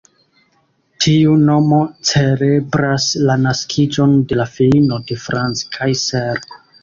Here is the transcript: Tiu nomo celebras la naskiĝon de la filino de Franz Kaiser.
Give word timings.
Tiu 1.03 1.33
nomo 1.49 1.81
celebras 2.11 3.05
la 3.29 3.35
naskiĝon 3.43 4.17
de 4.31 4.39
la 4.41 4.49
filino 4.57 4.99
de 5.11 5.19
Franz 5.27 5.63
Kaiser. 5.77 6.43